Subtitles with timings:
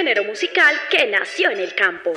[0.00, 2.10] género musical que nació en el campo.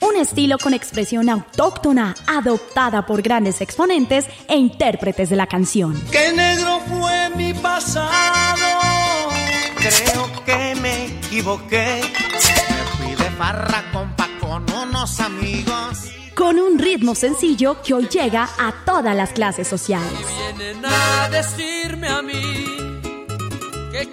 [0.00, 5.94] Un estilo con expresión autóctona, adoptada por grandes exponentes e intérpretes de la canción.
[6.10, 9.30] ¡Qué negro fue mi pasado!
[9.76, 12.00] Creo que me equivoqué.
[12.02, 16.08] Me fui de farra, compa, con unos amigos
[16.38, 20.12] con un ritmo sencillo que hoy llega a todas las clases sociales.
[20.56, 22.57] vienen a decirme a mí que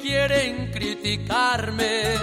[0.05, 2.13] quieren criticarme.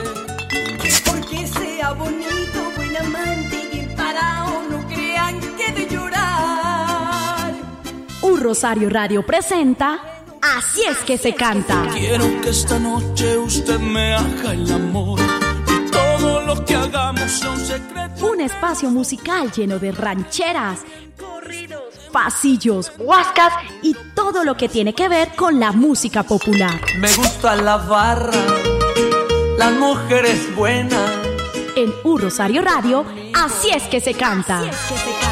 [1.05, 7.55] Porque sea bonito, buen amante y parado, no crean que de llorar.
[8.23, 10.01] Un Rosario Radio presenta
[10.57, 11.89] Así es que se canta.
[11.93, 15.21] Quiero que esta noche usted me haga el amor
[16.47, 18.23] lo que hagamos son secretos.
[18.23, 20.81] Un espacio musical lleno de rancheras,
[21.19, 26.81] corridos, pasillos, huascas y todo lo que tiene que ver con la música popular.
[26.99, 28.33] Me gusta la barra,
[29.59, 31.11] las mujeres buenas.
[31.75, 34.59] En Un Rosario Radio, así es que se canta.
[34.59, 35.32] Así es que se canta.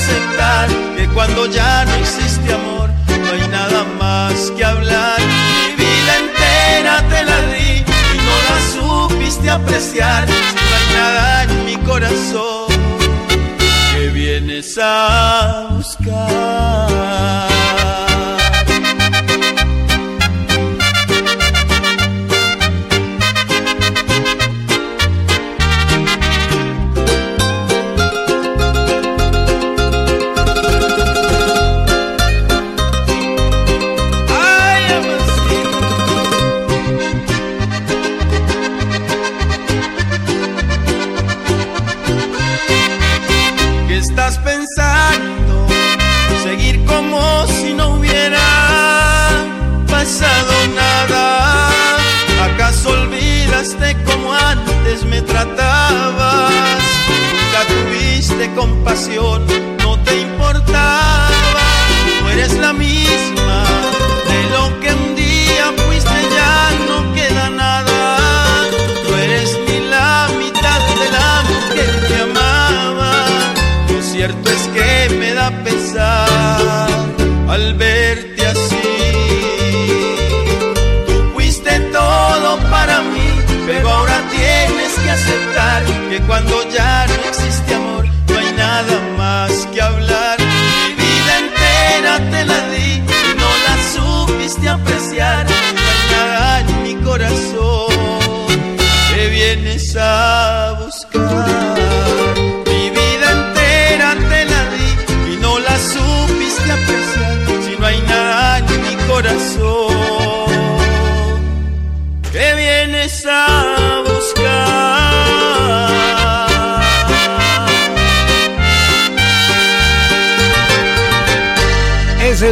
[0.00, 2.90] aceptar que cuando ya no existe amor
[3.50, 5.18] nada más que hablar.
[5.20, 7.72] Mi vida entera te la di
[8.14, 10.26] y no la supiste apreciar.
[10.28, 12.68] No hay nada en mi corazón
[13.92, 16.69] que vienes a buscar.
[55.10, 56.52] Me tratabas,
[57.08, 59.44] nunca tuviste compasión,
[59.78, 61.66] no te importaba,
[62.22, 63.39] no eres la misma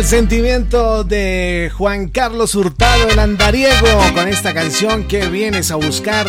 [0.09, 6.27] sentimiento de Juan Carlos Hurtado, el andariego, con esta canción que vienes a buscar.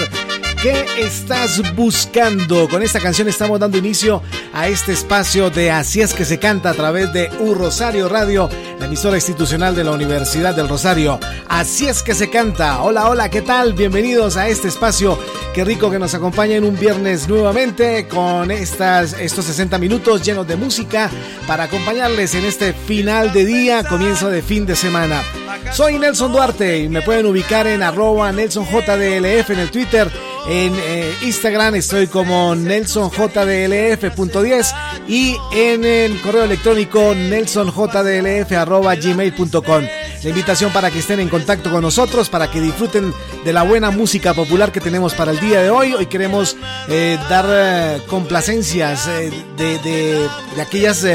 [0.61, 2.67] ¿Qué estás buscando?
[2.67, 4.21] Con esta canción estamos dando inicio
[4.51, 8.49] a este espacio de Así es que se canta a través de U Rosario Radio,
[8.77, 11.17] la emisora institucional de la Universidad del Rosario.
[11.47, 12.83] Así es que se canta.
[12.83, 13.73] Hola, hola, ¿qué tal?
[13.73, 15.17] Bienvenidos a este espacio.
[15.53, 20.57] Qué rico que nos acompañen un viernes nuevamente con estas, estos 60 minutos llenos de
[20.57, 21.09] música
[21.47, 25.23] para acompañarles en este final de día, comienzo de fin de semana.
[25.71, 30.11] Soy Nelson Duarte y me pueden ubicar en arroba NelsonJDLF en el Twitter
[30.47, 34.75] En eh, Instagram estoy como nelsonjdlf.10
[35.07, 39.83] y en el correo electrónico nelsonjdlf.gmail.com.
[40.21, 43.13] La invitación para que estén en contacto con nosotros, para que disfruten
[43.45, 45.93] de la buena música popular que tenemos para el día de hoy.
[45.93, 46.57] Hoy queremos
[46.89, 50.27] eh, dar eh, complacencias eh, de, de,
[50.61, 51.05] aquellas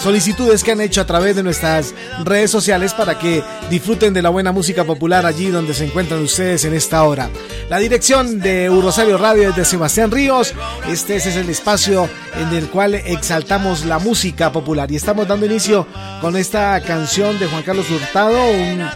[0.00, 4.28] solicitudes que han hecho a través de nuestras redes sociales para que disfruten de la
[4.28, 7.28] buena música popular allí donde se encuentran ustedes en esta hora.
[7.70, 10.54] La dirección de Rosario Radio es de Sebastián Ríos.
[10.88, 15.86] Este, es el espacio en el cual exaltamos la música popular y estamos dando inicio
[16.20, 18.88] con esta canción de Juan Carlos Hurtado, un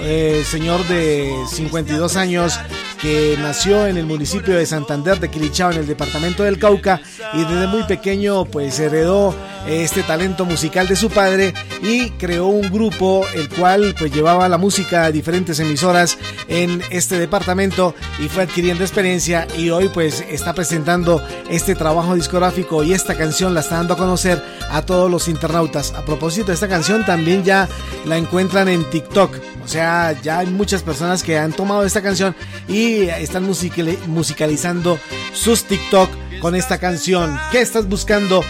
[0.00, 2.58] eh, señor de 52 años
[3.00, 7.00] que nació en el municipio de Santander de Quilichao en el departamento del Cauca
[7.34, 9.34] y desde muy pequeño pues heredó
[9.66, 14.58] este talento musical de su padre y creó un grupo el cual pues llevaba la
[14.58, 16.18] música a diferentes emisoras
[16.48, 22.82] en este departamento y fue adquiriendo experiencia y hoy pues está presentando este trabajo discográfico
[22.82, 25.92] y esta canción la está dando a conocer a todos los internautas.
[25.94, 27.68] A propósito, esta canción también ya
[28.04, 29.36] la encuentran en TikTok.
[29.68, 32.34] O sea, ya hay muchas personas que han tomado esta canción
[32.68, 34.98] y están musicalizando
[35.34, 36.08] sus TikTok
[36.40, 37.38] con esta canción.
[37.52, 38.42] ¿Qué estás buscando?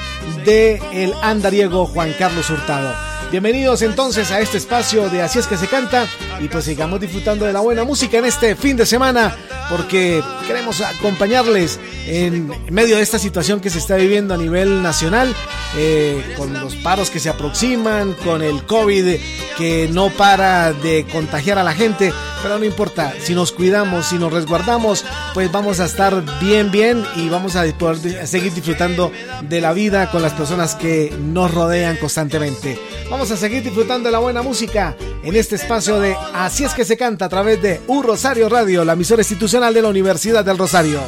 [0.45, 3.08] De el andariego Juan Carlos Hurtado.
[3.31, 6.07] Bienvenidos entonces a este espacio de Así es que se canta
[6.41, 9.37] y pues sigamos disfrutando de la buena música en este fin de semana
[9.69, 15.35] porque queremos acompañarles en medio de esta situación que se está viviendo a nivel nacional
[15.77, 19.17] eh, con los paros que se aproximan, con el COVID
[19.59, 24.17] que no para de contagiar a la gente, pero no importa, si nos cuidamos, si
[24.17, 25.05] nos resguardamos,
[25.35, 30.11] pues vamos a estar bien, bien y vamos a poder seguir disfrutando de la vida
[30.11, 32.79] con las personas que nos rodean constantemente.
[33.19, 36.97] A seguir disfrutando de la buena música en este espacio de Así es que se
[36.97, 41.01] canta a través de Un Rosario Radio, la emisora institucional de la Universidad del Rosario.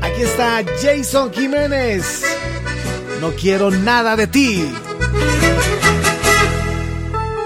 [0.00, 2.22] Aquí está Jason Jiménez.
[3.20, 4.72] No quiero nada de ti.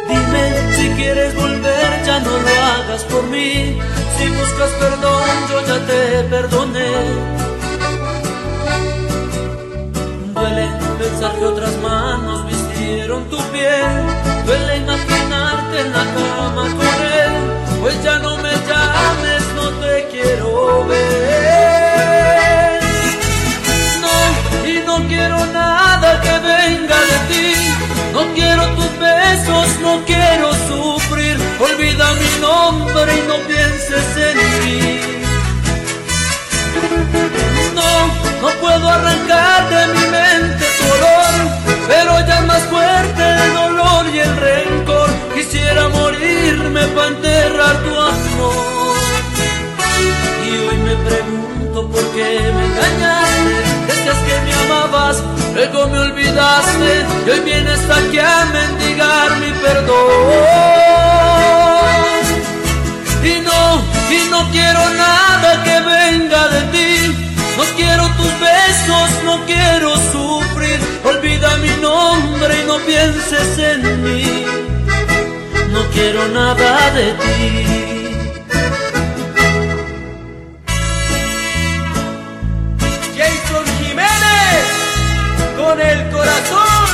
[0.06, 3.78] Dime si quieres volver, ya no lo hagas por mí.
[4.18, 6.92] Si buscas perdón, yo ya te perdoné.
[10.34, 12.07] Duele pensar que otras manos
[15.88, 17.32] en la cama con él.
[17.80, 22.80] Pues ya no me llames, no te quiero ver.
[24.04, 24.16] No,
[24.68, 27.48] y no quiero nada que venga de ti.
[28.12, 31.36] No quiero tus besos, no quiero sufrir.
[31.60, 35.00] Olvida mi nombre y no pienses en mí.
[37.78, 37.90] No,
[38.42, 41.34] no puedo arrancar de mi mente tu olor,
[41.86, 44.87] pero ya es más fuerte el dolor y el rencor.
[45.38, 48.96] Quisiera morirme para enterrar tu amor.
[50.44, 53.54] Y hoy me pregunto por qué me engañaste.
[53.86, 55.22] Decías que me amabas,
[55.54, 57.06] luego me olvidaste.
[57.24, 60.32] Y hoy vienes aquí a mendigar mi perdón.
[63.22, 63.80] Y no,
[64.10, 67.16] y no quiero nada que venga de ti.
[67.56, 70.80] No quiero tus besos, no quiero sufrir.
[71.04, 74.67] Olvida mi nombre y no pienses en mí.
[75.72, 78.08] No quiero nada de ti.
[83.16, 84.66] Jason Jiménez
[85.56, 86.88] con el corazón.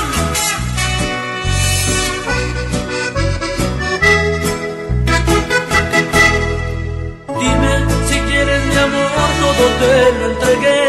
[7.38, 7.73] Dime
[8.09, 10.85] si quieres mi amor, todo te lo entregué,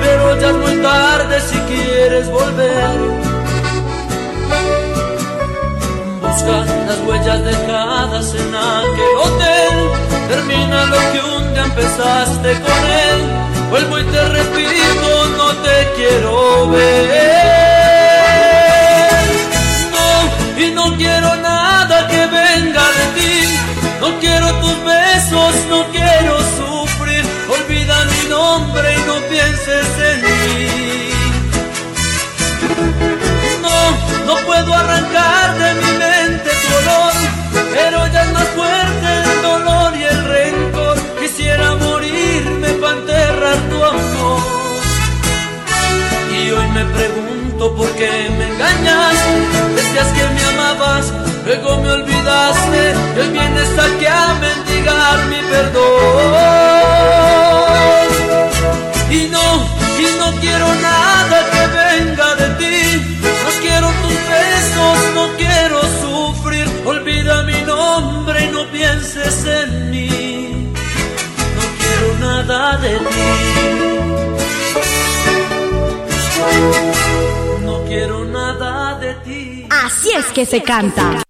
[0.00, 3.15] pero ya es muy tarde si quieres volver.
[6.46, 13.68] Las huellas dejadas en aquel hotel, termina lo que un día empezaste con él.
[13.68, 17.65] Vuelvo y te repito, no te quiero ver.
[46.96, 49.32] Pregunto por qué me engañaste.
[49.76, 51.12] Decías que me amabas,
[51.44, 52.94] luego me olvidaste.
[53.16, 55.86] Y hoy vienes aquí a mendigar mi perdón.
[59.10, 59.46] Y no,
[60.04, 62.78] y no quiero nada que venga de ti.
[63.44, 66.66] No quiero tus besos, no quiero sufrir.
[66.84, 70.72] Olvida mi nombre y no pienses en mí.
[72.20, 73.95] nada de ti.
[77.62, 79.66] No quiero nada de ti.
[79.70, 81.22] Así es que se canta.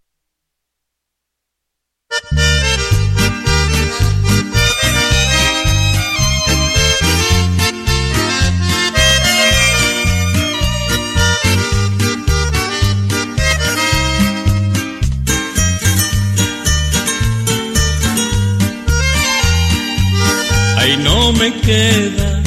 [21.38, 22.42] me queda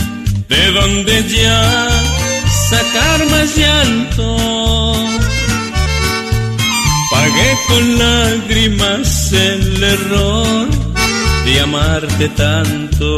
[0.48, 0.90] de más
[3.60, 4.38] llanto.
[7.12, 10.68] Pagué con lágrimas el error
[11.46, 13.10] de amarte tanto.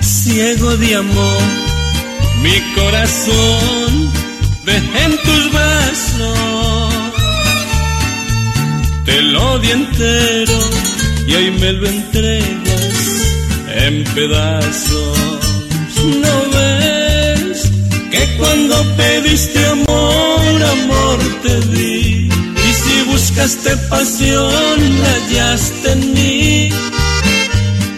[0.00, 1.42] Ciego de amor,
[2.42, 3.90] mi corazón
[4.64, 6.94] dejé en tus brazos.
[9.04, 10.58] Te lo di entero
[11.28, 12.94] y hoy me lo entregas
[13.86, 15.18] en pedazos.
[16.22, 16.93] ¿No ves
[18.38, 22.28] cuando pediste amor, amor te di?
[22.28, 26.68] Y si buscaste pasión, la hallaste en mí.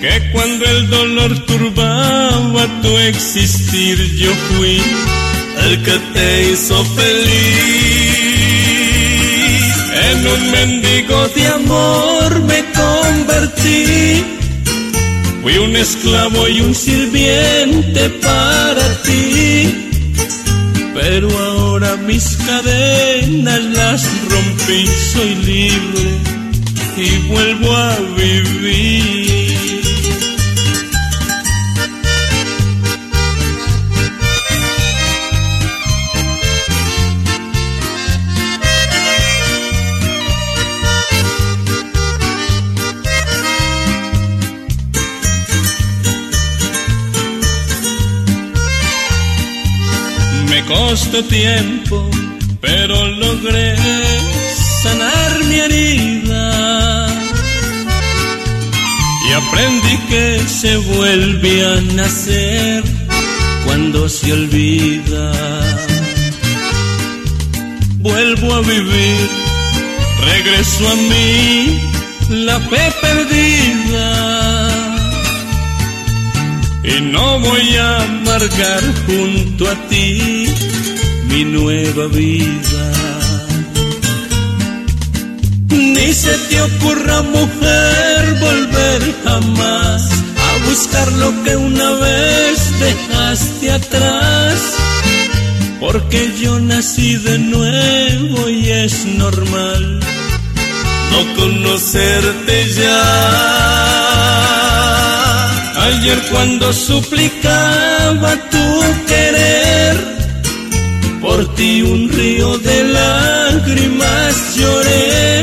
[0.00, 4.82] Que cuando el dolor turbaba tu existir, yo fui
[5.64, 8.16] el que te hizo feliz.
[10.10, 14.24] En un mendigo de amor me convertí.
[15.42, 19.86] Fui un esclavo y un sirviente para ti.
[21.08, 26.18] Pero ahora mis cadenas las rompí, soy libre
[26.96, 29.15] y vuelvo a vivir.
[50.66, 52.08] Costó tiempo,
[52.60, 53.76] pero logré
[54.82, 57.08] sanar mi herida.
[59.28, 62.84] Y aprendí que se vuelve a nacer
[63.64, 65.32] cuando se olvida.
[67.98, 69.28] Vuelvo a vivir,
[70.24, 71.80] regreso a mí,
[72.30, 74.46] la fe perdida
[76.86, 80.46] y no voy a amargar junto a ti
[81.36, 82.84] mi nueva vida.
[85.68, 90.00] Ni se te ocurra mujer volver jamás
[90.46, 94.58] a buscar lo que una vez dejaste atrás.
[95.78, 100.00] Porque yo nací de nuevo y es normal
[101.10, 103.02] no conocerte ya.
[105.86, 108.66] Ayer cuando suplicaba tu
[109.06, 109.25] querer,
[111.36, 115.42] por ti un río de lágrimas lloré.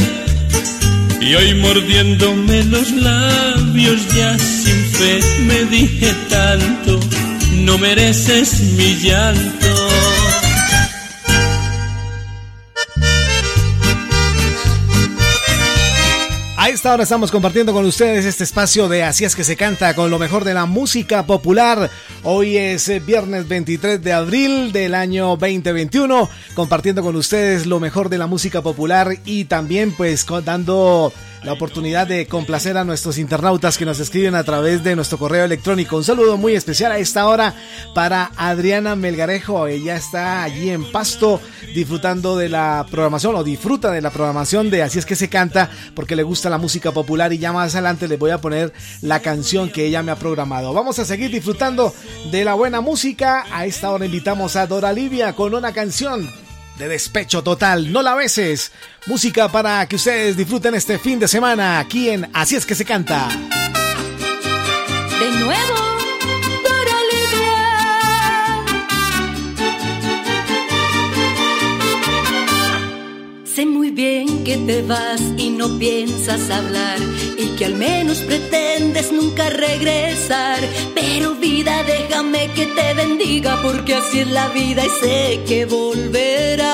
[1.21, 6.99] Y hoy mordiéndome los labios ya sin fe me dije tanto,
[7.65, 9.92] no mereces mi llanto.
[16.83, 20.11] Esta hora estamos compartiendo con ustedes este espacio de Así es que se canta con
[20.11, 21.89] lo mejor de la música popular.
[22.23, 28.09] Hoy es eh, viernes 23 de abril del año 2021, compartiendo con ustedes lo mejor
[28.09, 31.13] de la música popular y también pues dando
[31.43, 35.43] la oportunidad de complacer a nuestros internautas que nos escriben a través de nuestro correo
[35.43, 35.97] electrónico.
[35.97, 37.53] Un saludo muy especial a esta hora
[37.93, 39.67] para Adriana Melgarejo.
[39.67, 41.41] Ella está allí en Pasto
[41.75, 45.69] disfrutando de la programación o disfruta de la programación de Así es que se canta
[45.95, 49.21] porque le gusta la música popular y ya más adelante les voy a poner la
[49.21, 50.73] canción que ella me ha programado.
[50.73, 51.93] Vamos a seguir disfrutando
[52.31, 53.45] de la buena música.
[53.51, 56.42] A esta hora invitamos a Dora Livia con una canción
[56.77, 57.91] de despecho total.
[57.91, 58.71] No la beses.
[59.05, 62.85] Música para que ustedes disfruten este fin de semana aquí en Así es que se
[62.85, 63.27] canta.
[65.19, 65.72] De nuevo,
[73.93, 76.97] bien que te vas y no piensas hablar
[77.37, 80.59] y que al menos pretendes nunca regresar.
[80.95, 86.73] Pero vida, déjame que te bendiga porque así es la vida y sé que volverás.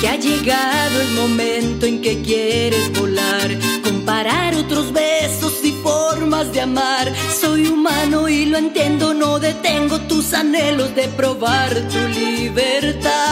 [0.00, 3.50] Que ha llegado el momento en que quieres volar,
[3.82, 7.12] comparar otros besos y formas de amar.
[7.40, 13.23] Soy humano y lo entiendo, no detengo tus anhelos de probar tu libertad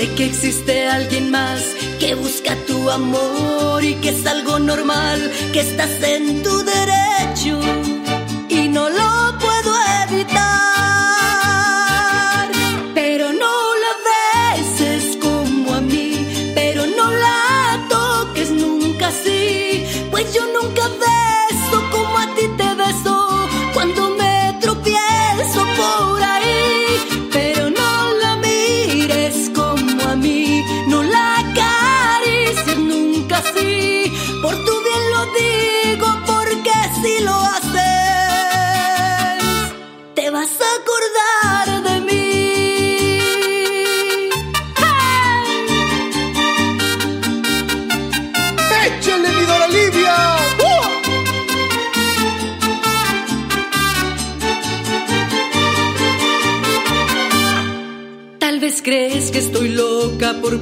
[0.00, 1.60] Sé que existe alguien más
[1.98, 7.09] que busca tu amor y que es algo normal, que estás en tu derecho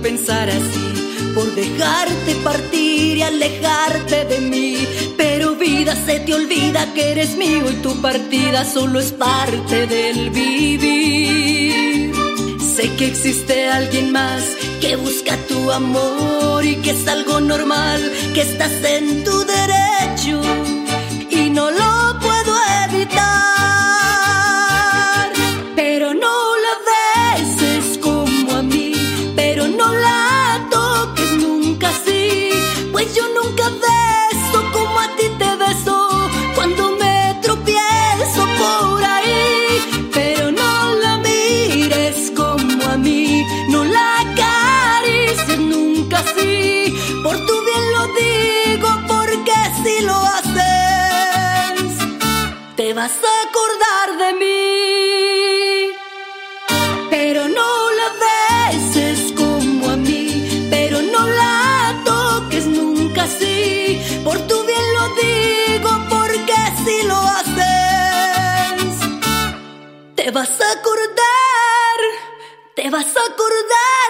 [0.03, 4.87] pensar así, por dejarte partir y alejarte de mí.
[5.17, 10.31] Pero vida se te olvida que eres mío y tu partida solo es parte del
[10.31, 12.13] vivir.
[12.61, 14.43] Sé que existe alguien más
[14.81, 18.01] que busca tu amor y que es algo normal,
[18.35, 20.58] que estás en tu derecho
[53.09, 55.93] vas a acordar de mí.
[57.11, 64.01] Pero no la beses como a mí, pero no la toques nunca así.
[64.25, 68.91] Por tu bien lo digo, porque si lo haces,
[70.15, 71.99] te vas a acordar,
[72.75, 74.08] te vas a acordar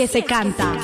[0.00, 0.82] que se canta.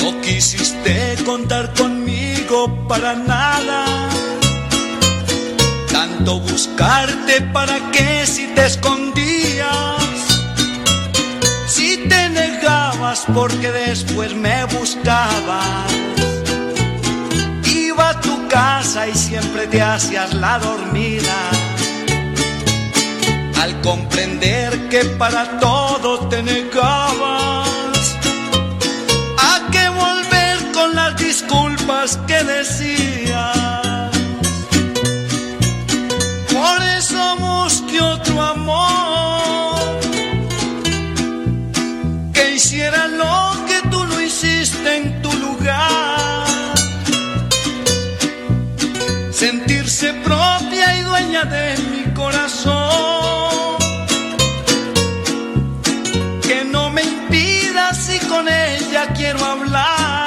[0.00, 3.16] No quisiste contar conmigo para
[13.36, 15.92] porque después me buscabas.
[17.64, 21.36] Iba a tu casa y siempre te hacías la dormida.
[23.60, 28.16] Al comprender que para todo te negabas,
[29.50, 33.66] a que volver con las disculpas que decías
[37.98, 39.35] otro amor
[42.66, 46.74] hiciera lo que tú no hiciste en tu lugar.
[49.30, 53.76] Sentirse propia y dueña de mi corazón.
[56.42, 60.25] Que no me impida si con ella quiero hablar.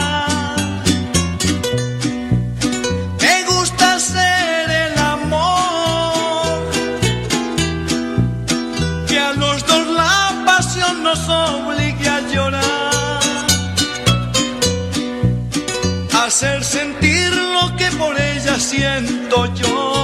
[16.29, 19.98] Hacer sentir lo que por ella siento yo.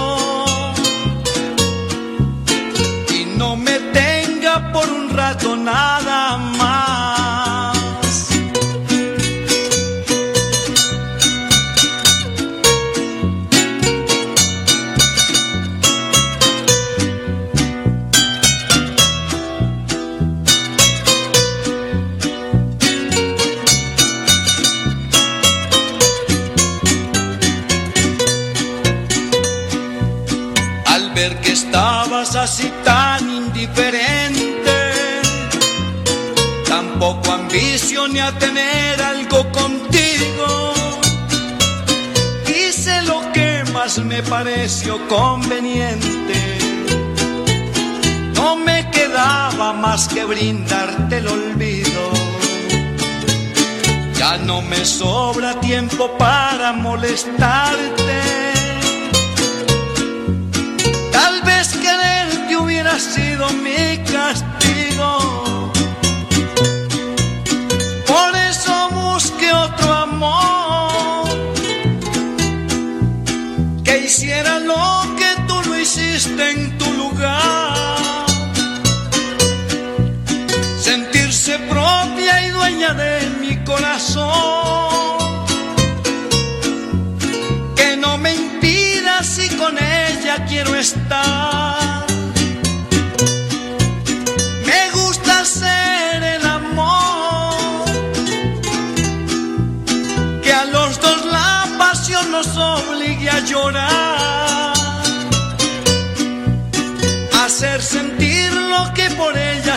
[44.04, 46.58] Me pareció conveniente.
[48.34, 52.12] No me quedaba más que brindarte el olvido.
[54.18, 58.22] Ya no me sobra tiempo para molestarte.
[61.12, 65.72] Tal vez quererte hubiera sido mi castigo.
[68.08, 70.65] Por eso busqué otro amor
[74.06, 78.26] hiciera lo que tú no hiciste en tu lugar.
[80.80, 85.18] Sentirse propia y dueña de mi corazón.
[87.76, 91.55] Que no me impida si con ella quiero estar.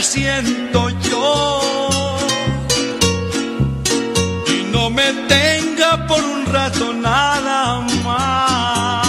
[0.03, 1.61] Siento yo.
[4.49, 9.09] Y no me tenga por un rato nada más.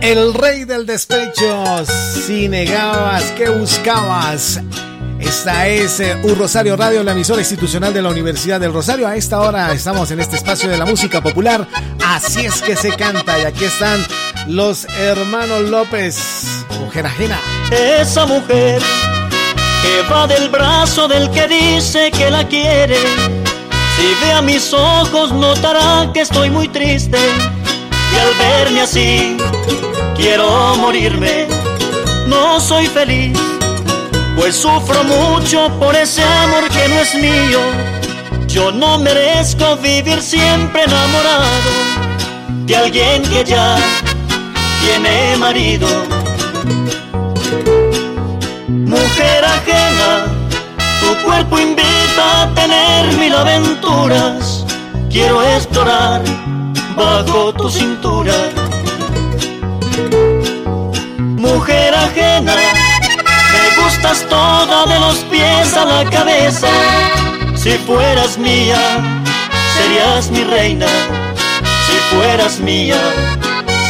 [0.00, 4.60] El rey del despecho, si negabas, ¿qué buscabas?
[5.20, 9.06] Esta es eh, Un Rosario Radio, la emisora institucional de la Universidad del Rosario.
[9.06, 11.68] A esta hora estamos en este espacio de la música popular.
[12.04, 13.38] Así es que se canta.
[13.40, 14.04] Y aquí están
[14.46, 17.40] los hermanos López, mujer ajena.
[17.70, 18.80] Esa mujer
[19.82, 22.96] que va del brazo del que dice que la quiere.
[23.96, 27.18] Si ve a mis ojos notará que estoy muy triste.
[28.12, 29.36] Y al verme así,
[30.16, 31.46] quiero morirme.
[32.26, 33.38] No soy feliz,
[34.36, 37.60] pues sufro mucho por ese amor que no es mío.
[38.46, 42.02] Yo no merezco vivir siempre enamorado
[42.66, 43.76] de alguien que ya
[44.82, 45.86] tiene marido.
[48.68, 50.26] Mujer ajena,
[51.00, 54.64] tu cuerpo invita a tener mil aventuras.
[55.10, 56.22] Quiero explorar
[56.96, 58.34] bajo tu cintura.
[61.18, 62.54] Mujer ajena,
[63.52, 66.68] me gustas toda de los pies a la cabeza.
[67.54, 68.80] Si fueras mía,
[69.74, 70.86] serías mi reina.
[71.86, 73.00] Si fueras mía,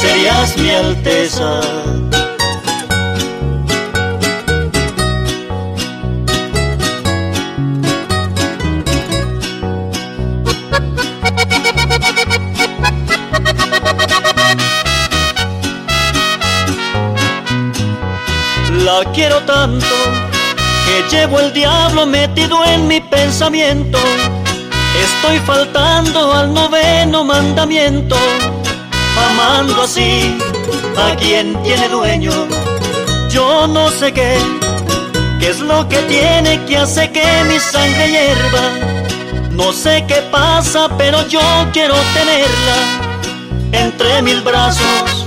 [0.03, 1.61] serías mi alteza.
[18.85, 19.87] La quiero tanto
[20.85, 23.99] que llevo el diablo metido en mi pensamiento.
[25.01, 28.17] Estoy faltando al noveno mandamiento,
[29.83, 30.39] así
[30.97, 32.33] a quien tiene dueño.
[33.29, 34.39] Yo no sé qué,
[35.41, 38.65] qué es lo que tiene que hace que mi sangre hierva.
[39.51, 41.41] No sé qué pasa, pero yo
[41.73, 42.79] quiero tenerla
[43.73, 45.27] entre mil brazos,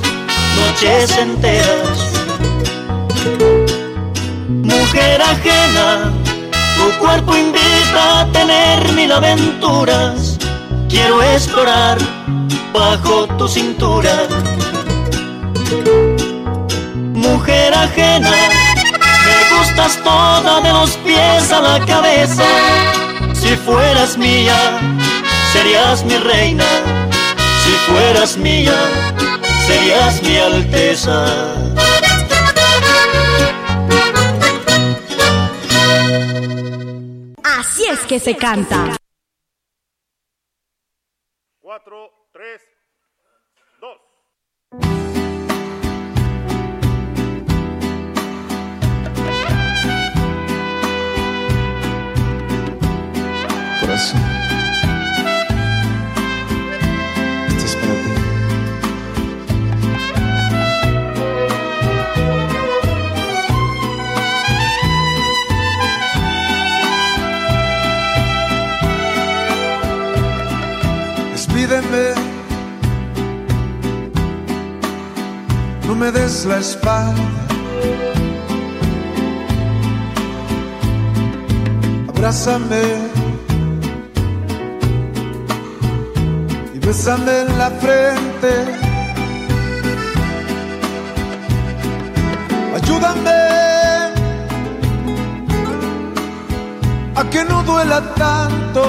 [0.55, 1.97] noches enteras.
[4.47, 6.11] Mujer ajena,
[6.77, 10.37] tu cuerpo invita a tener mil aventuras.
[10.89, 11.97] Quiero explorar
[12.75, 14.27] bajo tu cintura.
[17.13, 18.31] Mujer ajena,
[19.25, 22.43] me gustas toda de los pies a la cabeza.
[23.33, 24.57] Si fueras mía,
[25.53, 26.65] serías mi reina.
[27.63, 28.77] Si fueras mía,
[29.65, 31.25] serías mi alteza.
[37.43, 38.97] Así es que se canta.
[53.95, 54.21] Corazón,
[75.87, 77.13] no me des la espalda.
[82.09, 83.24] Abrázame
[86.85, 88.51] y bésame en la frente.
[92.75, 93.41] Ayúdame
[97.15, 98.83] a que no duela tanto.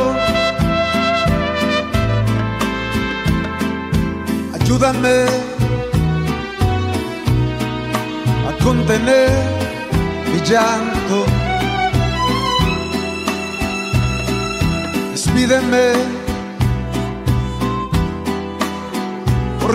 [4.60, 5.26] Ayúdame
[8.48, 9.30] a contener
[10.32, 11.24] mi llanto.
[15.12, 16.15] Despídeme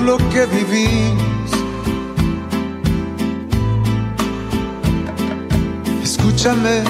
[0.05, 1.51] lo que vivimos.
[6.03, 6.83] Escúchame,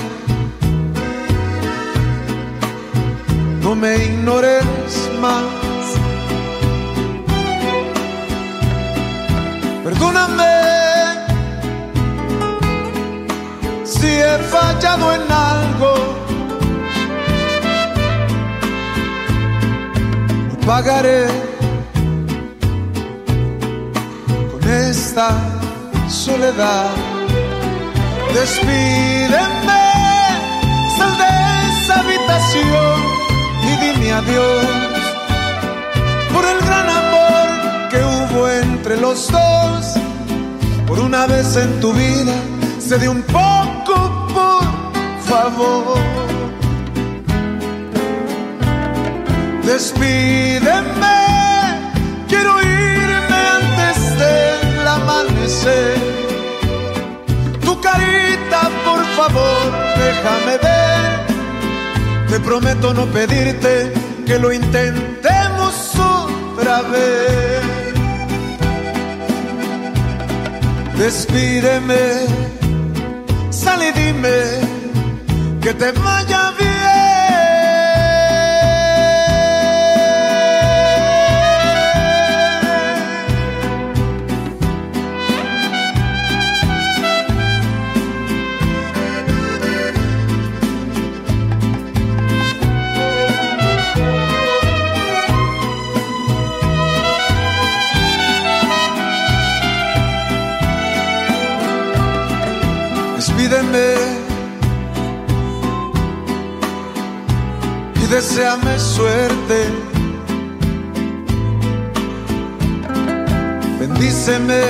[3.61, 4.65] no me ignores
[5.19, 5.43] más.
[9.83, 10.53] Perdóname
[13.83, 15.93] si he fallado en algo.
[20.65, 21.50] Pagaré
[25.11, 25.35] esta
[26.07, 26.89] soledad.
[28.33, 29.83] Despídeme,
[30.97, 31.31] sal de
[31.69, 32.97] esa habitación
[33.61, 34.65] y dime adiós
[36.33, 39.95] por el gran amor que hubo entre los dos.
[40.87, 42.35] Por una vez en tu vida,
[42.79, 43.95] se de un poco,
[44.33, 44.65] por
[45.29, 45.97] favor.
[49.65, 51.20] Despídeme,
[57.61, 62.29] Tu carita, por favor, déjame ver.
[62.29, 63.91] Te prometo no pedirte
[64.27, 67.61] que lo intentemos otra vez.
[70.97, 72.27] Despídeme,
[73.49, 74.37] sal dime
[75.61, 76.70] que te vaya bien.
[103.51, 103.95] Despídeme
[107.95, 109.67] y deseame suerte.
[113.77, 114.61] Bendíceme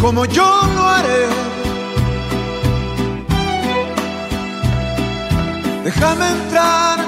[0.00, 0.44] como yo
[0.76, 1.26] lo haré.
[5.82, 6.98] Déjame entrar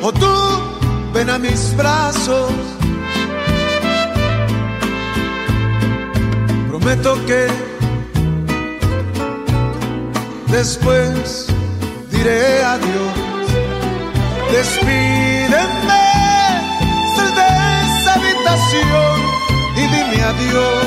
[0.00, 0.34] o tú
[1.12, 2.73] ven a mis brazos.
[6.84, 7.46] Prometo que
[10.52, 11.46] después
[12.10, 13.14] diré adiós.
[14.52, 16.04] Despídeme,
[17.16, 17.46] sal de
[17.84, 19.16] esa habitación
[19.76, 20.84] y dime adiós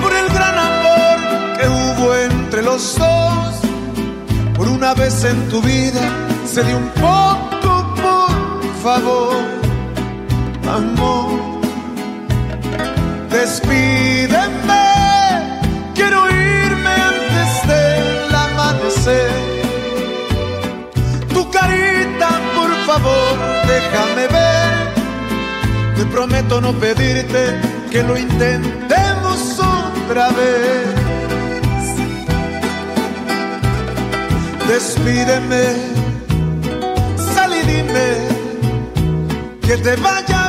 [0.00, 3.54] por el gran amor que hubo entre los dos.
[4.56, 6.02] Por una vez en tu vida,
[6.46, 9.36] se dio un poco, por favor,
[10.66, 11.41] amor
[13.72, 14.84] despídeme,
[15.94, 19.30] quiero irme antes del amanecer.
[21.32, 24.72] Tu carita, por favor, déjame ver.
[25.96, 30.86] Te prometo no pedirte que lo intentemos otra vez.
[34.68, 35.64] Despídeme,
[37.34, 38.08] sal dime
[39.66, 40.41] que te vaya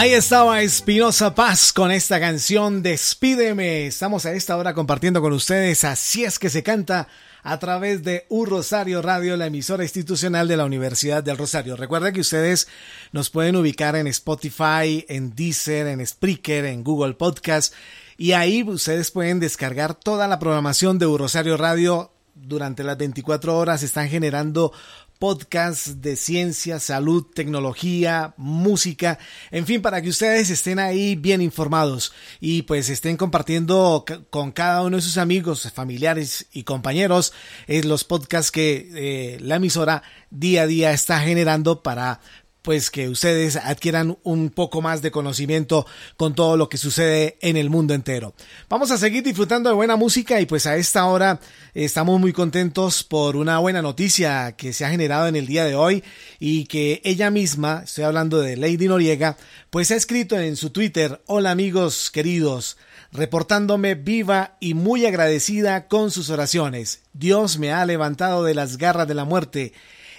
[0.00, 3.88] Ahí estaba Espinosa Paz con esta canción Despídeme.
[3.88, 7.08] Estamos a esta hora compartiendo con ustedes Así es que se canta
[7.42, 11.74] a través de Un Rosario Radio, la emisora institucional de la Universidad del Rosario.
[11.74, 12.68] Recuerden que ustedes
[13.10, 17.74] nos pueden ubicar en Spotify, en Deezer, en Spreaker, en Google Podcast
[18.16, 23.58] y ahí ustedes pueden descargar toda la programación de Un Rosario Radio durante las 24
[23.58, 23.82] horas.
[23.82, 24.72] Están generando
[25.18, 29.18] podcasts de ciencia, salud, tecnología, música,
[29.50, 34.82] en fin, para que ustedes estén ahí bien informados y pues estén compartiendo con cada
[34.82, 37.32] uno de sus amigos, familiares y compañeros
[37.66, 42.20] eh, los podcasts que eh, la emisora día a día está generando para
[42.68, 45.86] pues que ustedes adquieran un poco más de conocimiento
[46.18, 48.34] con todo lo que sucede en el mundo entero.
[48.68, 51.40] Vamos a seguir disfrutando de buena música y pues a esta hora
[51.72, 55.76] estamos muy contentos por una buena noticia que se ha generado en el día de
[55.76, 56.04] hoy
[56.40, 59.38] y que ella misma, estoy hablando de Lady Noriega,
[59.70, 62.76] pues ha escrito en su Twitter, hola amigos queridos,
[63.12, 67.00] reportándome viva y muy agradecida con sus oraciones.
[67.14, 69.72] Dios me ha levantado de las garras de la muerte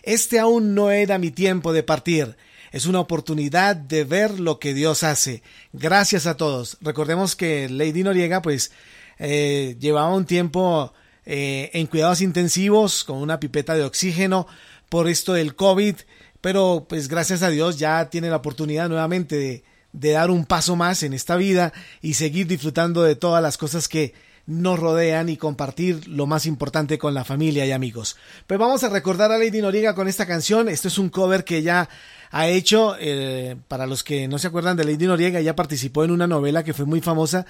[0.04, 2.36] este aún no era mi tiempo de partir.
[2.72, 5.42] Es una oportunidad de ver lo que Dios hace.
[5.74, 6.78] Gracias a todos.
[6.82, 8.72] Recordemos que Lady Noriega pues
[9.18, 10.94] eh, llevaba un tiempo
[11.26, 14.48] eh, en cuidados intensivos con una pipeta de oxígeno
[14.88, 15.96] por esto del COVID,
[16.42, 20.76] pero pues gracias a Dios ya tiene la oportunidad nuevamente de, de dar un paso
[20.76, 24.14] más en esta vida y seguir disfrutando de todas las cosas que
[24.50, 28.18] nos rodean y compartir lo más importante con la familia y amigos.
[28.48, 30.68] Pues vamos a recordar a Lady Noriega con esta canción.
[30.70, 31.88] Esto es un cover que ya
[32.32, 36.10] ha hecho, eh, para los que no se acuerdan de Lady Noriega, ya participó en
[36.10, 37.46] una novela que fue muy famosa.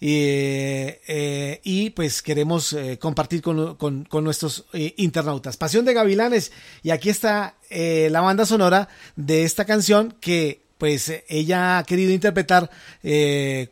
[0.00, 5.56] Eh, y pues queremos eh, compartir con, con, nuestros internautas.
[5.56, 6.52] Pasión de Gavilanes.
[6.84, 12.70] Y aquí está la banda sonora de esta canción que pues ella ha querido interpretar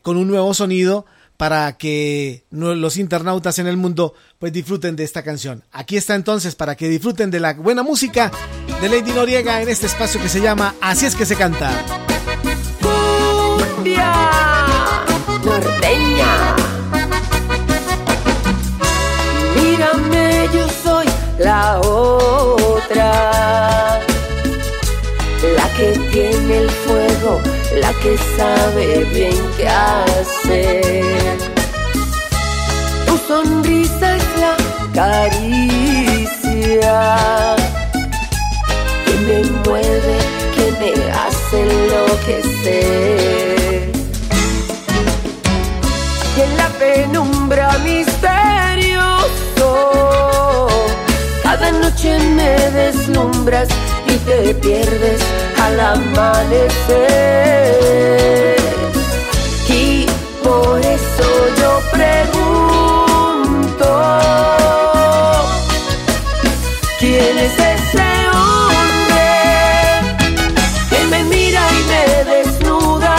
[0.01, 1.05] con un nuevo sonido
[1.37, 5.63] para que los internautas en el mundo pues disfruten de esta canción.
[5.71, 8.31] Aquí está entonces para que disfruten de la buena música
[8.81, 11.71] de Lady Noriega en este espacio que se llama Así es que se canta.
[12.81, 14.13] Cumbia
[15.43, 16.55] norteña.
[19.55, 21.07] Mírame, yo soy
[21.39, 23.09] la otra,
[25.55, 31.37] la que tiene el fuego la que sabe bien qué hacer.
[33.05, 34.55] Tu sonrisa es la
[34.93, 36.35] caricia
[39.05, 40.17] que me mueve,
[40.55, 43.11] que me hace enloquecer.
[46.37, 49.69] Y en la penumbra misterioso,
[51.43, 53.69] cada noche me deslumbras
[54.07, 55.21] y te pierdes
[55.61, 57.35] al amanecer.
[59.67, 60.05] Y
[60.43, 61.27] por eso
[61.59, 63.87] yo pregunto,
[66.99, 69.31] ¿quién es ese hombre
[70.89, 73.15] que me mira y me desnuda?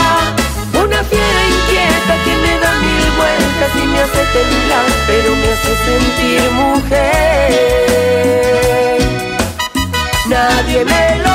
[0.72, 5.72] Una fiera inquieta que me da mil vueltas y me hace temblar, pero me hace
[5.84, 7.36] sentir mujer.
[10.28, 11.34] Nadie me lo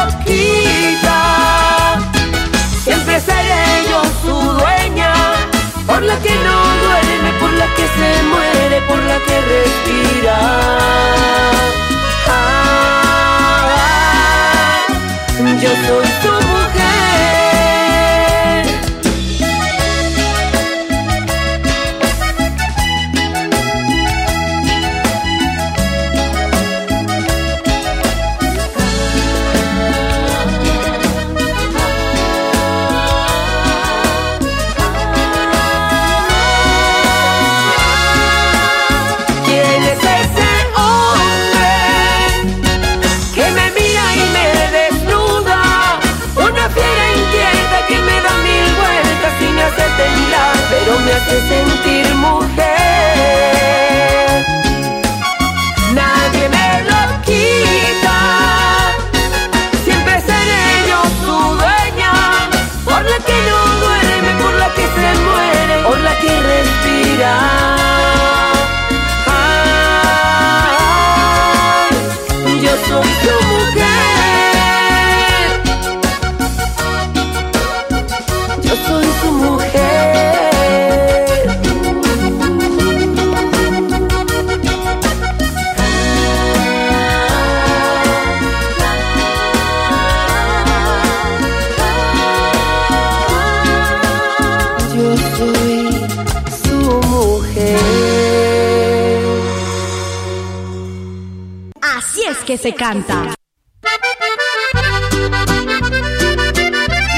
[102.71, 103.33] se canta.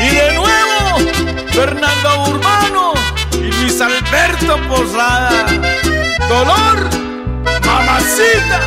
[0.01, 1.11] Y de nuevo,
[1.51, 2.93] Fernando Urbano
[3.33, 5.45] y Luis Alberto Posada.
[6.29, 6.89] Dolor,
[7.65, 8.59] mamacita.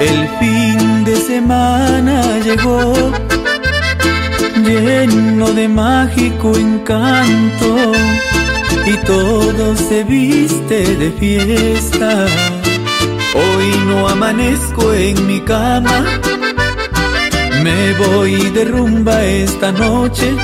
[0.00, 3.12] El fin de semana llegó
[4.64, 7.92] lleno de mágico encanto
[8.86, 12.26] y todo se viste de fiesta.
[13.34, 16.04] Hoy no amanezco en mi cama,
[17.62, 20.34] me voy de rumba esta noche.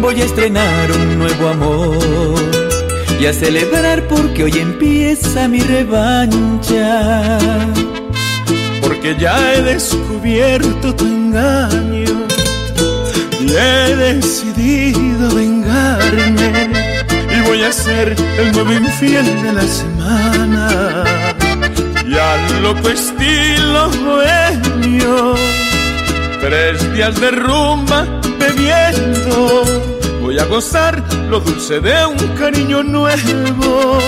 [0.00, 2.38] Voy a estrenar un nuevo amor
[3.20, 7.38] y a celebrar porque hoy empieza mi revancha.
[8.80, 12.26] Porque ya he descubierto tu engaño
[13.40, 16.71] y he decidido vengarme
[17.52, 21.04] voy a ser el nuevo infiel de la semana.
[22.08, 25.34] Y al loco estilo bohemio,
[26.40, 28.06] tres días de rumba
[28.38, 29.64] bebiendo,
[30.22, 33.98] voy a gozar lo dulce de un cariño nuevo.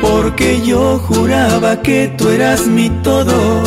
[0.00, 3.62] Porque yo juraba que tú eras mi todo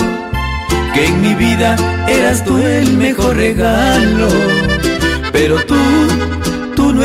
[0.96, 1.76] que en mi vida
[2.08, 4.28] eras tú el mejor regalo.
[5.32, 5.76] Pero tú,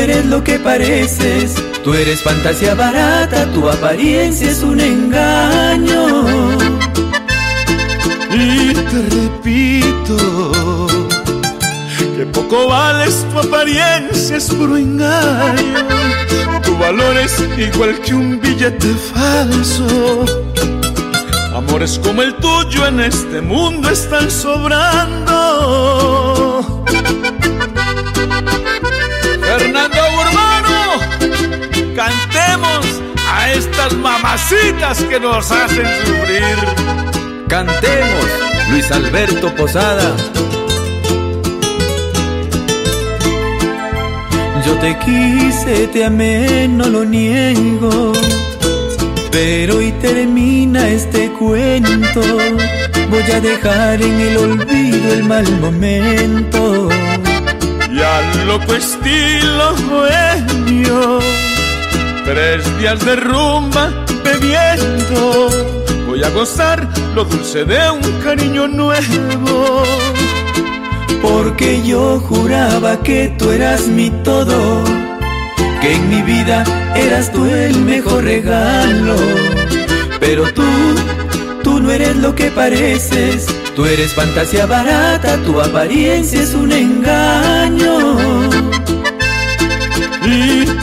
[0.05, 6.27] eres lo que pareces, tú eres fantasía barata, tu apariencia es un engaño.
[8.31, 10.87] Y te repito
[12.15, 15.87] que poco vales tu apariencia es puro engaño.
[16.63, 20.23] Tu valor es igual que un billete falso.
[21.55, 26.24] Amores como el tuyo en este mundo están sobrando.
[31.95, 36.57] Cantemos a estas mamacitas que nos hacen sufrir.
[37.47, 38.25] Cantemos,
[38.69, 40.15] Luis Alberto Posada.
[44.65, 48.13] Yo te quise, te amé, no lo niego.
[49.31, 52.21] Pero hoy termina este cuento.
[53.09, 56.89] Voy a dejar en el olvido el mal momento.
[57.91, 61.19] Y al loco estilo bohemio,
[62.25, 63.91] tres días de rumba
[64.23, 65.49] bebiendo.
[66.07, 69.83] Voy a gozar lo dulce de un cariño nuevo
[71.21, 74.83] porque yo juraba que tú eras mi todo,
[75.81, 76.63] que en mi vida
[76.95, 79.15] eras tú el mejor regalo.
[80.19, 80.63] Pero tú,
[81.63, 88.74] tú no eres lo que pareces, tú eres fantasía barata, tu apariencia es un engaño.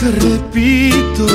[0.03, 1.25] Te repito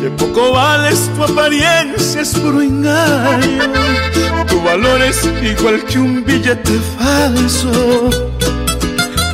[0.00, 3.64] que poco vales tu apariencia es puro engaño
[4.46, 8.10] tu valor es igual que un billete falso.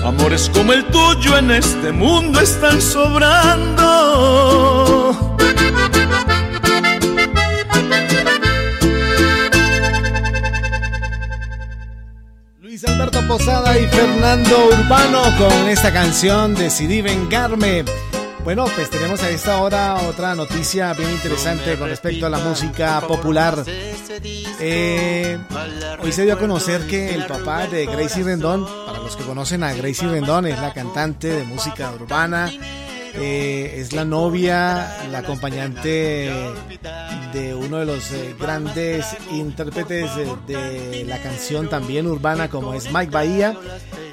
[0.03, 3.85] Amores como el tuyo en este mundo están sobrando.
[13.05, 17.85] Alberto Posada y Fernando Urbano con esta canción Decidí vengarme.
[18.45, 23.03] Bueno, pues tenemos a esta hora otra noticia bien interesante con respecto a la música
[23.03, 23.63] popular.
[24.59, 25.39] Eh,
[26.03, 29.65] hoy se dio a conocer que el papá de Gracie Rendón, para los que conocen
[29.65, 32.51] a Gracie Rendón, es la cantante de música urbana,
[33.17, 36.31] eh, es la novia, la acompañante
[37.33, 40.11] de uno de los eh, grandes intérpretes
[40.47, 43.57] de la canción también urbana como es Mike Bahía.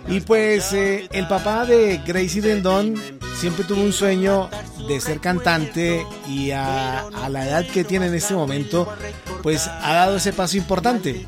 [0.08, 2.96] Y pues el papá de Gracie Rendón
[3.42, 4.50] siempre tuvo un sueño
[4.88, 8.88] de ser cantante y a, la edad que tiene en este momento,
[9.42, 11.26] pues ha dado ese paso importante.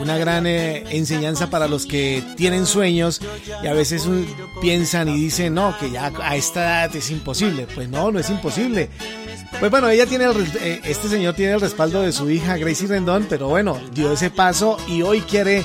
[0.00, 3.20] Una gran eh, enseñanza para los que tienen sueños
[3.62, 4.08] y a veces
[4.60, 7.66] piensan y dicen, no, que ya a esta edad es imposible.
[7.74, 8.90] Pues no, no es imposible.
[9.58, 10.26] Pues bueno, ella tiene
[10.60, 14.28] eh, este señor tiene el respaldo de su hija Gracie Rendón, pero bueno, dio ese
[14.30, 15.64] paso y hoy quiere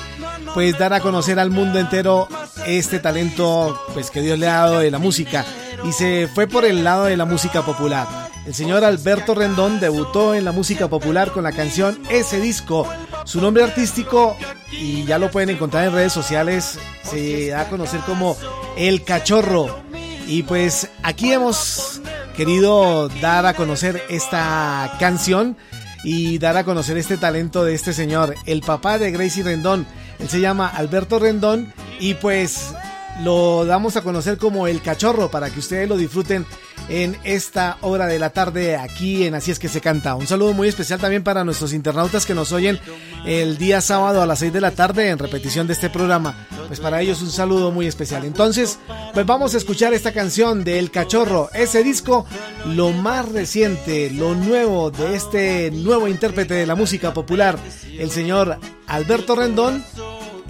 [0.54, 2.26] pues dar a conocer al mundo entero
[2.66, 5.44] este talento pues que Dios le ha dado de la música
[5.84, 8.30] y se fue por el lado de la música popular.
[8.46, 12.88] El señor Alberto Rendón debutó en la música popular con la canción Ese Disco.
[13.24, 14.36] Su nombre artístico,
[14.72, 18.36] y ya lo pueden encontrar en redes sociales, se da a conocer como
[18.76, 19.80] El Cachorro.
[20.26, 22.00] Y pues aquí hemos
[22.36, 25.56] querido dar a conocer esta canción
[26.04, 29.86] y dar a conocer este talento de este señor, el papá de Gracie Rendón.
[30.18, 32.74] Él se llama Alberto Rendón y pues
[33.20, 36.46] lo damos a conocer como El Cachorro para que ustedes lo disfruten
[36.88, 40.14] en esta hora de la tarde aquí en Así es que se canta.
[40.14, 42.80] Un saludo muy especial también para nuestros internautas que nos oyen
[43.24, 46.46] el día sábado a las 6 de la tarde en repetición de este programa.
[46.66, 48.24] Pues para ellos un saludo muy especial.
[48.24, 48.78] Entonces,
[49.14, 52.26] pues vamos a escuchar esta canción de El Cachorro, ese disco,
[52.66, 57.58] lo más reciente, lo nuevo de este nuevo intérprete de la música popular,
[57.98, 59.84] el señor Alberto Rendón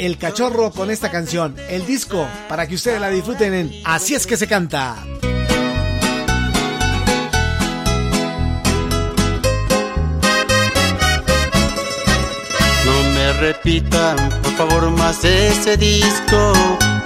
[0.03, 4.27] el Cachorro con esta canción, el disco, para que ustedes la disfruten en Así es
[4.27, 4.97] que se canta.
[12.85, 16.53] No me repitan, por favor, más ese disco.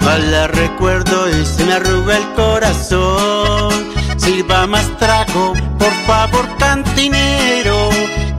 [0.00, 3.92] Mal recuerdo y se me arruga el corazón.
[4.16, 7.90] Sirva más trago, por favor, cantinero,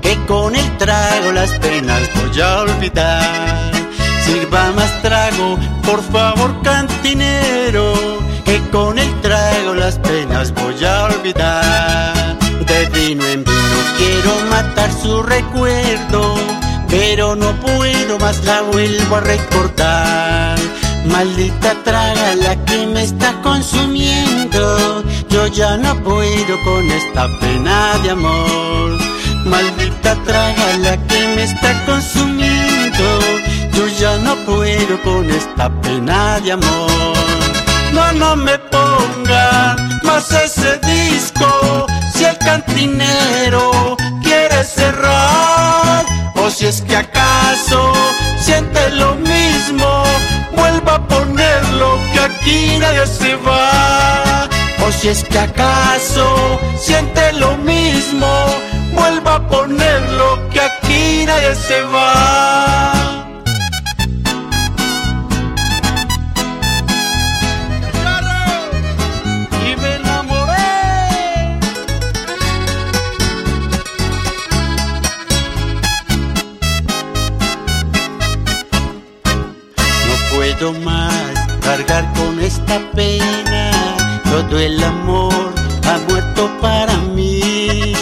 [0.01, 3.76] que con el trago las penas voy a olvidar
[4.27, 7.93] sirva más trago, por favor cantinero,
[8.43, 12.37] que con el trago las penas voy a olvidar.
[12.67, 16.35] De vino en vino quiero matar su recuerdo,
[16.89, 20.57] pero no puedo más la vuelvo a recordar.
[21.05, 28.09] Maldita traga la que me está consumiendo, yo ya no puedo con esta pena de
[28.11, 28.91] amor.
[29.45, 32.56] Maldita traga la que me está consumiendo
[34.45, 37.17] puedo con esta pena de amor.
[37.93, 46.05] No, no me ponga más ese disco si el cantinero quiere cerrar.
[46.35, 47.93] O si es que acaso
[48.39, 50.03] siente lo mismo,
[50.55, 54.47] vuelva a ponerlo que aquí nadie se va.
[54.85, 58.27] O si es que acaso siente lo mismo,
[58.93, 63.26] vuelva a ponerlo que aquí nadie se va.
[80.61, 83.71] Más cargar con esta pena.
[84.23, 85.53] Todo el amor
[85.85, 87.93] ha muerto para mí.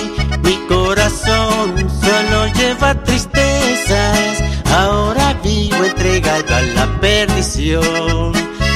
[0.42, 4.42] Mi corazón solo lleva tristezas.
[4.72, 8.32] Ahora vivo entregado a la perdición.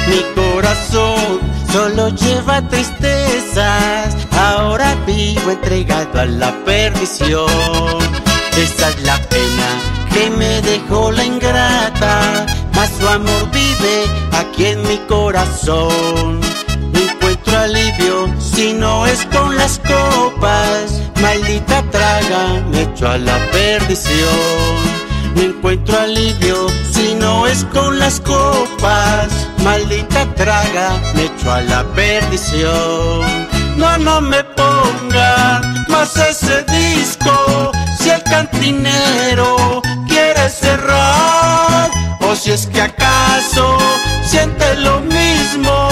[0.10, 1.40] Mi corazón
[1.72, 4.16] solo lleva tristezas.
[4.32, 8.00] Ahora vivo entregado a la perdición.
[8.58, 12.46] Esa es la pena que me dejó la ingrata,
[12.98, 16.40] su amor vive aquí en mi corazón.
[16.94, 25.00] Encuentro alivio si no es con las copas, maldita traga, me echo a la perdición.
[25.36, 29.28] No encuentro alivio si no es con las copas,
[29.64, 33.48] maldita traga, me echo a la perdición.
[33.78, 42.09] No, no me ponga más ese disco si el cantinero quiere cerrar.
[42.30, 43.80] O si es que acaso
[44.24, 45.90] siente lo mismo,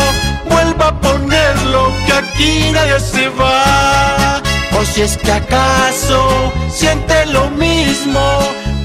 [0.48, 4.44] vuelva a ponerlo que aquí nadie se va.
[4.80, 8.22] O si es que acaso siente lo mismo,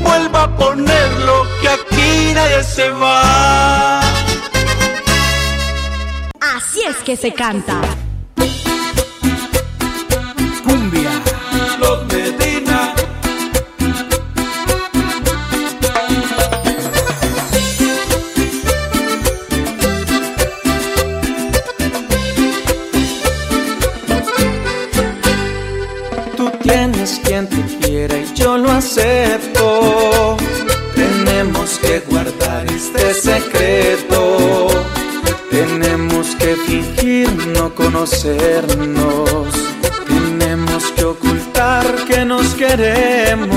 [0.01, 4.01] vuelva a ponerlo que aquí nadie se va.
[6.57, 7.83] Así es que se canta.
[10.65, 11.11] Cumbia.
[11.79, 12.09] Los
[28.43, 30.37] yo lo acepto.
[30.95, 34.69] Tenemos que guardar este secreto.
[35.51, 39.51] Tenemos que fingir no conocernos.
[40.09, 43.51] Tenemos que ocultar que nos queremos.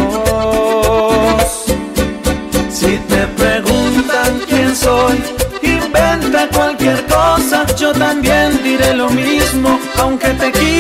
[2.70, 5.18] Si te preguntan quién soy,
[5.62, 7.66] inventa cualquier cosa.
[7.78, 10.75] Yo también diré lo mismo, aunque te quito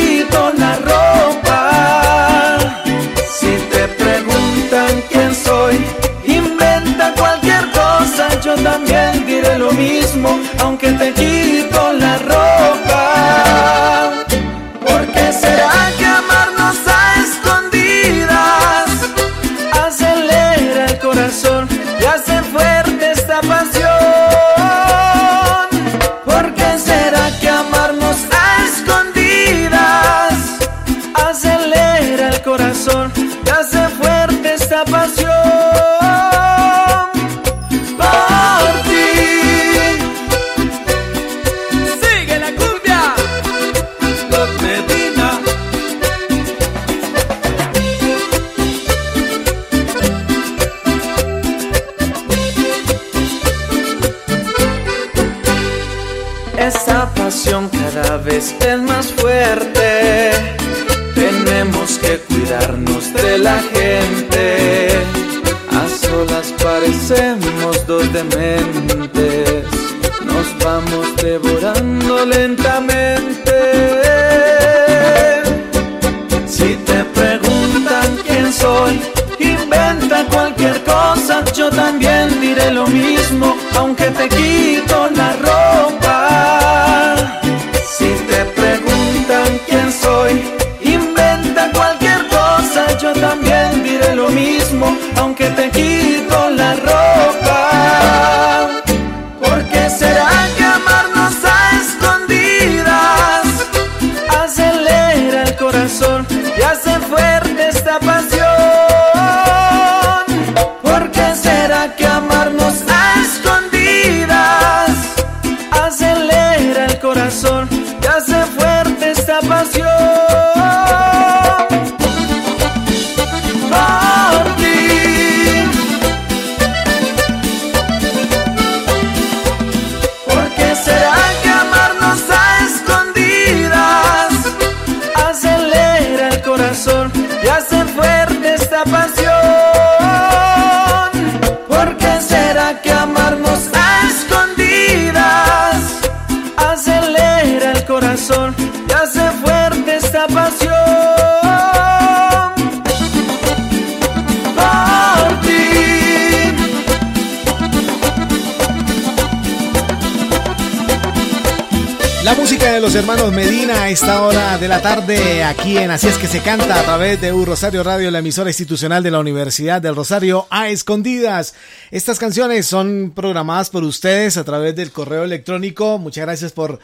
[162.25, 166.07] La música de los hermanos Medina a esta hora de la tarde aquí en Así
[166.07, 169.19] es que se canta a través de U Rosario Radio, la emisora institucional de la
[169.19, 171.53] Universidad del Rosario a escondidas.
[171.91, 175.99] Estas canciones son programadas por ustedes a través del correo electrónico.
[175.99, 176.79] Muchas gracias por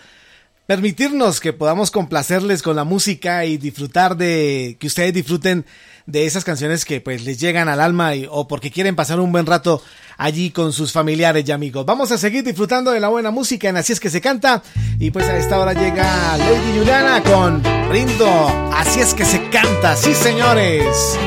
[0.68, 5.66] permitirnos que podamos complacerles con la música y disfrutar de que ustedes disfruten
[6.12, 9.46] de esas canciones que pues les llegan al alma o porque quieren pasar un buen
[9.46, 9.82] rato
[10.18, 11.86] allí con sus familiares y amigos.
[11.86, 14.62] Vamos a seguir disfrutando de la buena música en Así es que se canta.
[15.00, 18.72] Y pues a esta hora llega Lady Juliana con Brindo.
[18.74, 21.18] Así es que se canta, sí señores.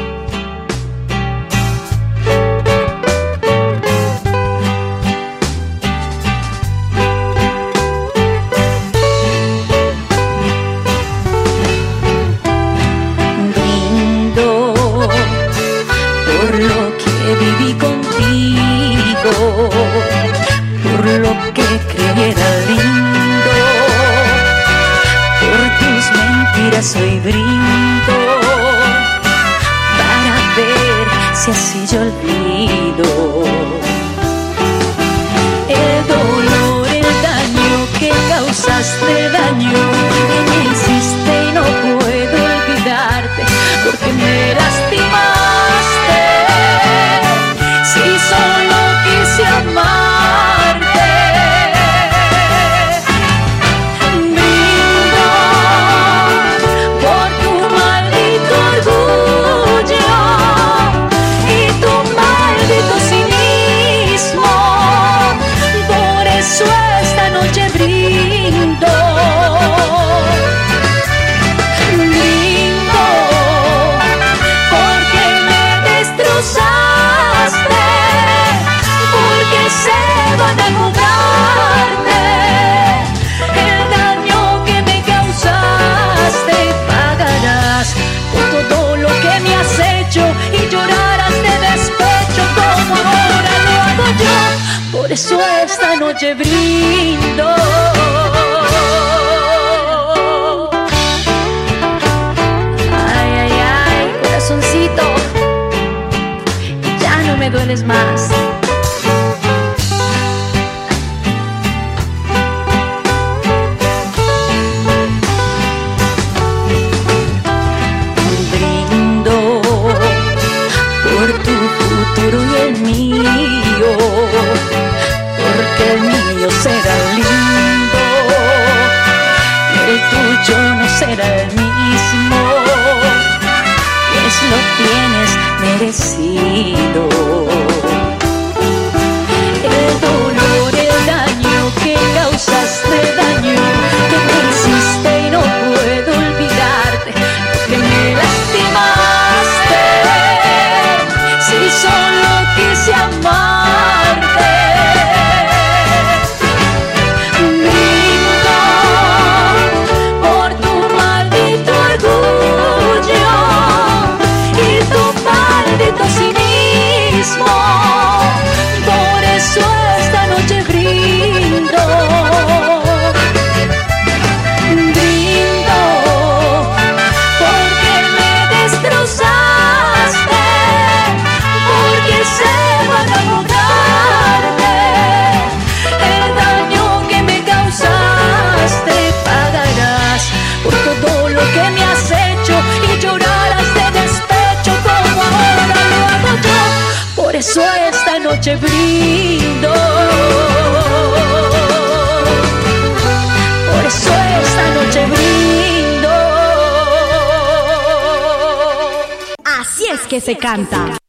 [210.25, 211.04] Se canta.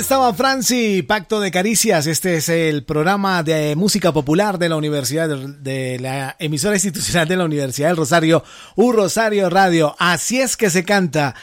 [0.00, 2.06] Estaba Franci, Pacto de Caricias.
[2.06, 7.28] Este es el programa de música popular de la Universidad de, de la emisora institucional
[7.28, 8.42] de la Universidad del Rosario,
[8.76, 9.94] U Rosario Radio.
[9.98, 11.34] Así es que se canta.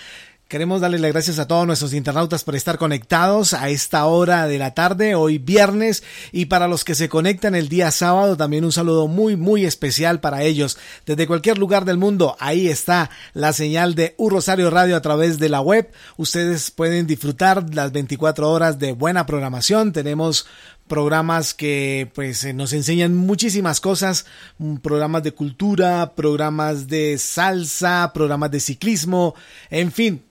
[0.47, 4.57] Queremos darle las gracias a todos nuestros internautas por estar conectados a esta hora de
[4.57, 8.71] la tarde, hoy viernes, y para los que se conectan el día sábado, también un
[8.71, 10.77] saludo muy, muy especial para ellos.
[11.05, 15.37] Desde cualquier lugar del mundo, ahí está la señal de U Rosario Radio a través
[15.37, 15.91] de la web.
[16.15, 19.91] Ustedes pueden disfrutar las 24 horas de buena programación.
[19.91, 20.47] Tenemos
[20.87, 24.25] programas que pues eh, nos enseñan muchísimas cosas,
[24.59, 29.35] mm, programas de cultura, programas de salsa, programas de ciclismo,
[29.69, 30.23] en fin,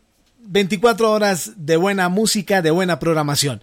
[0.47, 3.61] 24 horas de buena música, de buena programación.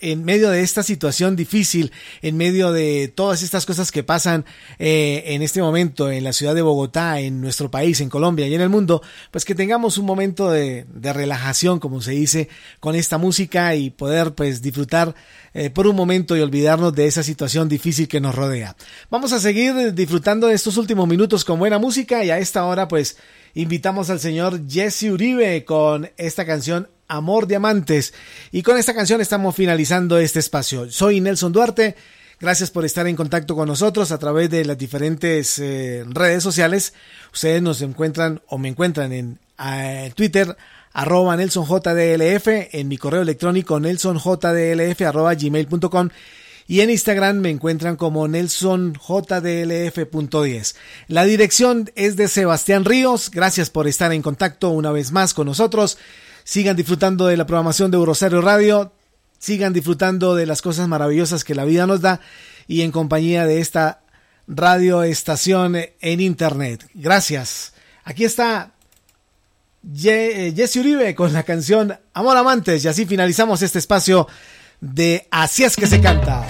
[0.00, 4.44] en medio de esta situación difícil, en medio de todas estas cosas que pasan
[4.78, 8.54] eh, en este momento en la ciudad de Bogotá, en nuestro país, en Colombia y
[8.54, 12.48] en el mundo, pues que tengamos un momento de, de relajación, como se dice,
[12.80, 15.14] con esta música y poder pues disfrutar
[15.54, 18.76] eh, por un momento y olvidarnos de esa situación difícil que nos rodea.
[19.10, 22.88] Vamos a seguir disfrutando de estos últimos minutos con buena música y a esta hora
[22.88, 23.18] pues
[23.54, 28.14] invitamos al señor Jesse Uribe con esta canción Amor Diamantes.
[28.50, 30.90] Y con esta canción estamos finalizando este espacio.
[30.90, 31.94] Soy Nelson Duarte.
[32.40, 36.94] Gracias por estar en contacto con nosotros a través de las diferentes eh, redes sociales.
[37.32, 40.56] Ustedes nos encuentran o me encuentran en eh, Twitter
[40.94, 45.34] arroba nelsonjdlf, en mi correo electrónico nelsonjdlf arroba
[46.66, 50.74] y en Instagram me encuentran como nelsonjdlf.10.
[51.08, 53.30] La dirección es de Sebastián Ríos.
[53.30, 55.98] Gracias por estar en contacto una vez más con nosotros.
[56.44, 58.92] Sigan disfrutando de la programación de Rosario Radio.
[59.38, 62.20] sigan disfrutando de las cosas maravillosas que la vida nos da
[62.68, 64.02] y en compañía de esta
[64.46, 66.88] radio estación en internet.
[66.94, 67.72] Gracias.
[68.04, 68.72] Aquí está
[70.04, 74.28] eh, Jesse Uribe con la canción Amor Amantes y así finalizamos este espacio
[74.80, 76.46] de Así es que se canta.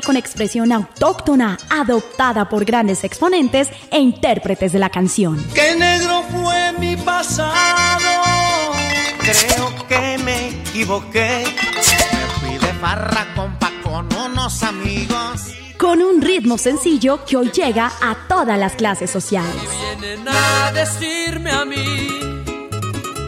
[0.00, 5.44] Con expresión autóctona, adoptada por grandes exponentes e intérpretes de la canción.
[5.54, 8.72] ¡Qué negro fue mi pasado!
[9.18, 11.44] Creo que me equivoqué.
[11.44, 15.52] Me fui de farra compa con unos amigos.
[15.78, 19.52] Con un ritmo sencillo que hoy llega a todas las clases sociales.
[20.00, 22.08] vienen a decirme a mí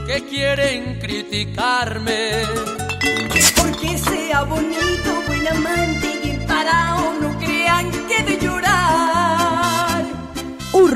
[0.06, 2.30] que quieren criticarme.
[3.56, 6.07] Porque sea bonito, buen amante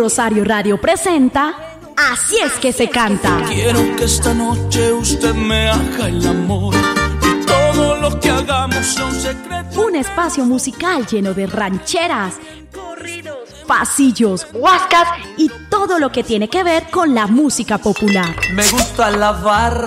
[0.02, 1.54] Rosario Radio presenta
[1.96, 3.40] Así es que se canta.
[3.46, 6.74] Quiero que esta noche usted me haga el amor
[7.22, 9.76] y todo lo que hagamos son secretos.
[9.76, 12.34] Un espacio musical lleno de rancheras,
[12.74, 18.34] corridos, pasillos, huascas y todo lo que tiene que ver con la música popular.
[18.54, 19.86] Me gusta la barra,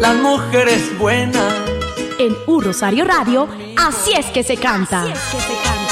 [0.00, 1.54] las mujeres buenas
[2.18, 5.02] en Un Rosario Radio, así es que se canta.
[5.02, 5.89] Así es que se canta.